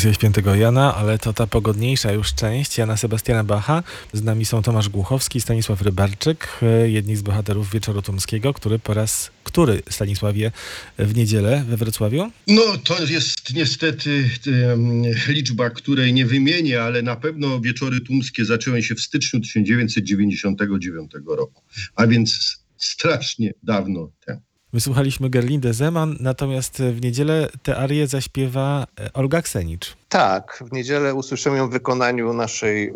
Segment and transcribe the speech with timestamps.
[0.00, 3.82] Pasja świętego Jana, ale to ta pogodniejsza już część Jana Sebastiana Bacha.
[4.12, 8.94] Z nami są Tomasz Głuchowski, Stanisław Rybarczyk, e, jedni z bohaterów Wieczoru Tumskiego, który po
[8.94, 10.52] raz który, Stanisławie,
[10.98, 12.30] w niedzielę we Wrocławiu?
[12.46, 18.82] No, to jest niestety um, liczba, której nie wymienię, ale na pewno Wieczory Tumskie zaczęły
[18.82, 21.62] się w styczniu 1999 roku,
[21.94, 24.49] a więc strasznie dawno temu.
[24.72, 29.96] Wysłuchaliśmy Gerlindę Zeman, natomiast w niedzielę tę arię zaśpiewa e, Olga Ksenicz.
[30.08, 32.92] Tak, w niedzielę usłyszymy ją w wykonaniu naszej y,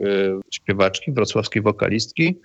[0.51, 2.41] śpiewaczki, wrocławskiej wokalistki,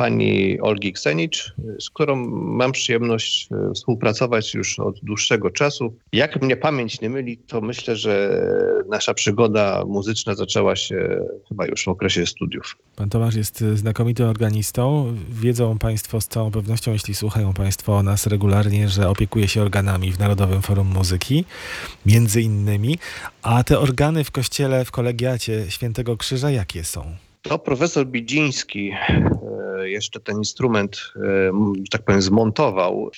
[0.00, 5.94] pani Olgi Ksenicz, z którą mam przyjemność e, współpracować już od dłuższego czasu.
[6.12, 8.42] Jak mnie pamięć nie myli, to myślę, że
[8.88, 12.76] nasza przygoda muzyczna zaczęła się chyba już w okresie studiów.
[12.96, 15.16] Pan Tomasz jest znakomitym organistą.
[15.30, 20.12] Wiedzą Państwo z całą pewnością, jeśli słuchają Państwo o nas regularnie, że opiekuje się organami
[20.12, 21.44] w Narodowym Forum Muzyki,
[22.06, 22.98] między innymi.
[23.42, 27.04] A te organy w kościele, w kolegiacie Świętego Krzyża, jakie są?
[27.42, 31.52] To profesor Bidziński e, jeszcze ten instrument, e,
[31.90, 33.10] tak powiem, zmontował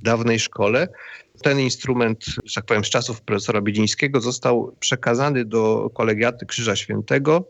[0.00, 0.88] w dawnej szkole.
[1.42, 7.44] Ten instrument, że tak powiem, z czasów profesora Bidzińskiego został przekazany do kolegiaty Krzyża Świętego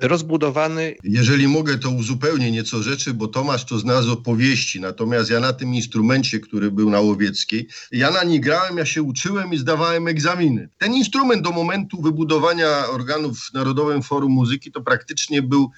[0.00, 0.94] rozbudowany.
[1.04, 5.52] Jeżeli mogę, to uzupełnię nieco rzeczy, bo Tomasz to zna z opowieści, natomiast ja na
[5.52, 10.08] tym instrumencie, który był na Łowieckiej, ja na nim grałem, ja się uczyłem i zdawałem
[10.08, 10.68] egzaminy.
[10.78, 15.70] Ten instrument do momentu wybudowania organów w Narodowym Forum Muzyki to praktycznie był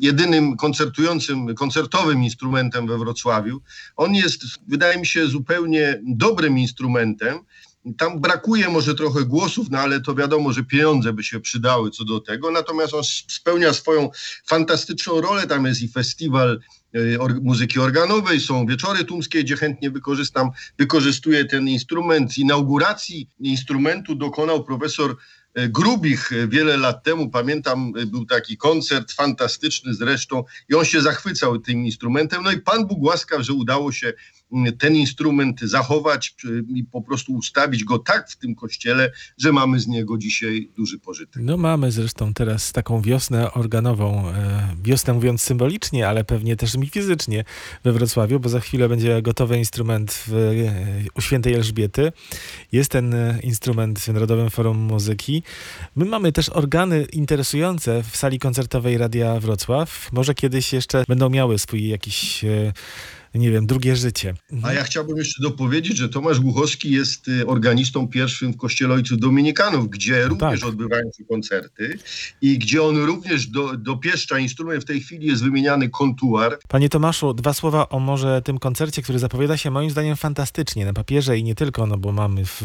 [0.00, 3.60] jedynym koncertującym, koncertowym instrumentem we Wrocławiu.
[3.96, 7.38] On jest, wydaje mi się, zupełnie dobrym instrumentem.
[7.98, 12.04] Tam brakuje może trochę głosów, no ale to wiadomo, że pieniądze by się przydały co
[12.04, 12.50] do tego.
[12.50, 14.10] Natomiast on spełnia swoją
[14.46, 15.46] fantastyczną rolę.
[15.46, 16.60] Tam jest i festiwal
[16.96, 22.38] y, muzyki organowej, są wieczory tumskie, gdzie chętnie wykorzystam, wykorzystuję ten instrument.
[22.38, 25.16] Inauguracji instrumentu dokonał profesor
[25.58, 31.00] y, Grubich y, wiele lat temu, pamiętam, był taki koncert fantastyczny zresztą i on się
[31.00, 32.42] zachwycał tym instrumentem.
[32.42, 34.12] No i Pan Bóg łaskaw, że udało się
[34.78, 36.34] ten instrument zachować
[36.68, 40.98] i po prostu ustawić go tak w tym kościele, że mamy z niego dzisiaj duży
[40.98, 41.42] pożytek.
[41.42, 46.86] No mamy zresztą teraz taką wiosnę organową, e, wiosnę mówiąc symbolicznie, ale pewnie też i
[46.86, 47.44] fizycznie
[47.84, 52.12] we Wrocławiu, bo za chwilę będzie gotowy instrument w, e, u świętej Elżbiety.
[52.72, 55.42] Jest ten e, instrument w Narodowym Forum Muzyki.
[55.96, 60.12] My mamy też organy interesujące w sali koncertowej Radia Wrocław.
[60.12, 62.44] Może kiedyś jeszcze będą miały swój jakiś
[63.34, 64.34] nie wiem, drugie życie.
[64.62, 69.18] A ja chciałbym jeszcze dopowiedzieć, że Tomasz Głuchowski jest y, organistą pierwszym w Kościele Ojców
[69.18, 70.68] Dominikanów, gdzie no również tak.
[70.68, 71.98] odbywają się koncerty
[72.42, 74.82] i gdzie on również do, dopieszcza instrument.
[74.82, 76.58] W tej chwili jest wymieniany kontuar.
[76.68, 80.92] Panie Tomaszu, dwa słowa o może tym koncercie, który zapowiada się moim zdaniem fantastycznie na
[80.92, 82.62] papierze i nie tylko, no bo mamy w,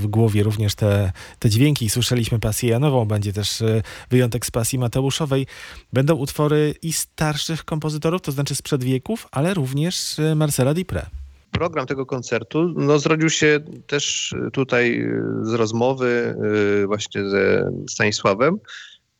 [0.00, 1.90] w głowie również te, te dźwięki.
[1.90, 5.46] Słyszeliśmy pasję Janową, będzie też y, wyjątek z pasji Mateuszowej.
[5.92, 11.06] Będą utwory i starszych kompozytorów, to znaczy sprzed wieków, ale również również y, Marcela Dipre.
[11.50, 16.34] Program tego koncertu no, zrodził się też tutaj y, z rozmowy
[16.82, 18.58] y, właśnie ze Stanisławem,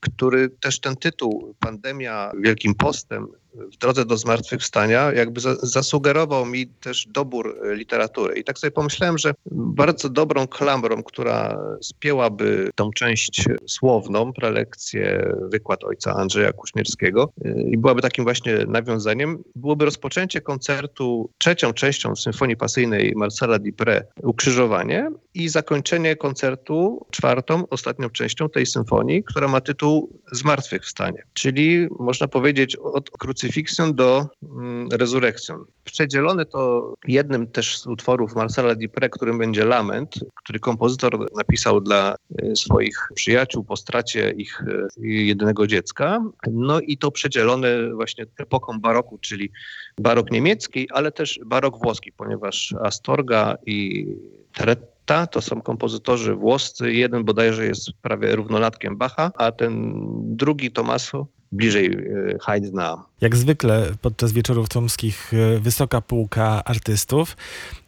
[0.00, 7.06] który też ten tytuł Pandemia Wielkim Postem w drodze do zmartwychwstania jakby zasugerował mi też
[7.06, 8.38] dobór e, literatury.
[8.38, 15.84] I tak sobie pomyślałem, że bardzo dobrą klamrą, która spięłaby tą część słowną, prelekcję, wykład
[15.84, 22.56] ojca Andrzeja Kuśmierskiego e, i byłaby takim właśnie nawiązaniem, byłoby rozpoczęcie koncertu trzecią częścią Symfonii
[22.56, 30.20] Pasyjnej Marcela Dipre Ukrzyżowanie i zakończenie koncertu czwartą, ostatnią częścią tej symfonii, która ma tytuł
[30.32, 31.22] Zmartwychwstanie.
[31.32, 35.64] Czyli można powiedzieć od krucyfiksu crucifixion do mm, resurrection.
[35.84, 42.16] Przedzielone to jednym też z utworów Marcela Dipre, którym będzie Lament, który kompozytor napisał dla
[42.42, 46.24] e, swoich przyjaciół po stracie ich e, jedynego dziecka.
[46.50, 49.50] No i to przedzielone właśnie epoką baroku, czyli
[49.98, 54.06] barok niemiecki, ale też barok włoski, ponieważ Astorga i
[54.52, 56.92] Teretta to są kompozytorzy włoscy.
[56.92, 59.92] Jeden bodajże jest prawie równolatkiem Bacha, a ten
[60.36, 63.04] drugi Tomaso bliżej e, Haydna.
[63.20, 67.36] Jak zwykle podczas wieczorów tomskich e, wysoka półka artystów,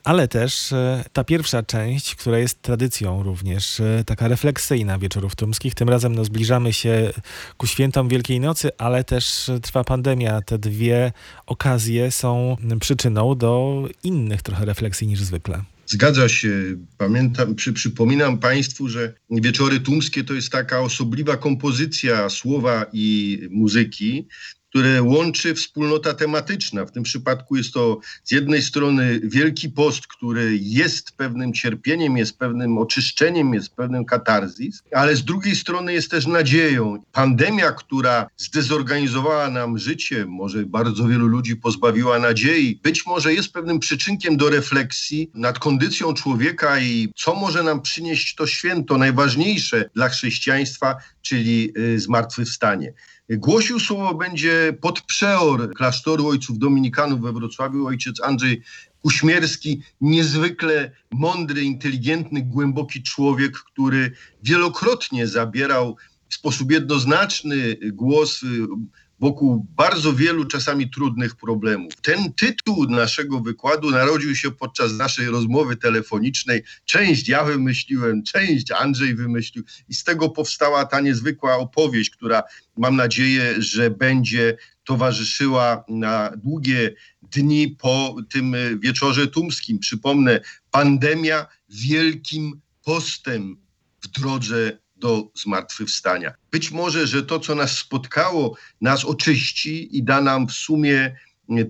[0.05, 5.75] ale też e, ta pierwsza część, która jest tradycją również, taka refleksyjna wieczorów tomskich.
[5.75, 7.13] Tym razem no, zbliżamy się
[7.57, 10.43] ku świętom Wielkiej Nocy, ale też trwa pandemia.
[10.43, 11.13] Te dwie
[11.47, 15.63] okazje są przyczyną do innych trochę refleksji niż zwykle.
[15.91, 16.77] Zgadza się.
[16.99, 24.29] Pamiętam, przy, przypominam Państwu, że Wieczory Tumskie to jest taka osobliwa kompozycja słowa i muzyki,
[24.71, 26.85] które łączy wspólnota tematyczna.
[26.85, 32.39] W tym przypadku jest to z jednej strony Wielki Post, który jest pewnym cierpieniem, jest
[32.39, 37.03] pewnym oczyszczeniem, jest pewnym katarzis, ale z drugiej strony jest też nadzieją.
[37.13, 43.79] Pandemia, która zdezorganizowała nam życie, może bardzo wielu ludzi pozbawiła nadziei, być może jest pewnym
[43.79, 50.09] przyczynkiem do refleksji nad kondycją człowieka i co może nam przynieść to święto najważniejsze dla
[50.09, 52.93] chrześcijaństwa, czyli y, zmartwychwstanie.
[53.39, 58.63] Głosił słowo będzie podprzeor klasztoru ojców dominikanów we Wrocławiu, ojciec Andrzej
[59.03, 65.97] Kuśmierski, niezwykle mądry, inteligentny, głęboki człowiek, który wielokrotnie zabierał
[66.29, 68.41] w sposób jednoznaczny głos
[69.21, 71.93] wokół bardzo wielu czasami trudnych problemów.
[72.03, 76.63] Ten tytuł naszego wykładu narodził się podczas naszej rozmowy telefonicznej.
[76.85, 82.43] Część ja wymyśliłem, część Andrzej wymyślił i z tego powstała ta niezwykła opowieść, która
[82.77, 89.79] mam nadzieję, że będzie towarzyszyła na długie dni po tym wieczorze tumskim.
[89.79, 93.57] Przypomnę, pandemia wielkim postem
[94.01, 96.33] w drodze do zmartwychwstania.
[96.51, 101.17] Być może, że to, co nas spotkało, nas oczyści i da nam w sumie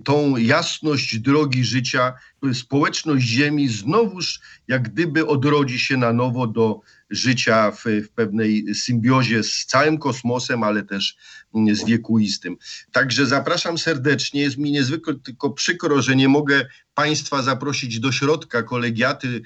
[0.03, 2.13] tą jasność drogi życia,
[2.53, 9.43] społeczność Ziemi znowuż jak gdyby odrodzi się na nowo do życia w, w pewnej symbiozie
[9.43, 11.15] z całym kosmosem, ale też
[11.55, 12.57] mm, z wiekuistym.
[12.91, 14.41] Także zapraszam serdecznie.
[14.41, 19.41] Jest mi niezwykle tylko przykro, że nie mogę Państwa zaprosić do środka kolegiaty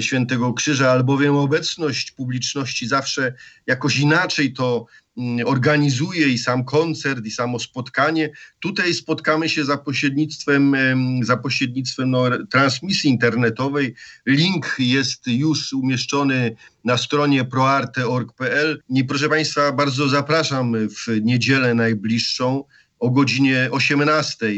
[0.00, 3.34] Świętego Krzyża, albowiem obecność publiczności zawsze
[3.66, 8.30] jakoś inaczej to mm, organizuje i sam koncert, i samo spotkanie.
[8.60, 13.94] Tutaj spotkamy się za pośrednictwem, em, za pośrednictwem no, transmisji internetowej.
[14.26, 18.82] Link jest już umieszczony na stronie proarte.org.pl.
[18.88, 22.64] I proszę Państwa, bardzo zapraszam w niedzielę najbliższą
[22.98, 24.52] o godzinie 18.